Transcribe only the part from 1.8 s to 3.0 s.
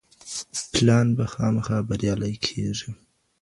بريالی کيږي.